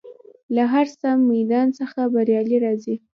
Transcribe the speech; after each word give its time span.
له 0.55 0.63
هر 0.73 0.85
میدان 1.31 1.67
څخه 1.79 1.99
بریالی 2.13 2.57
راځي. 2.65 2.95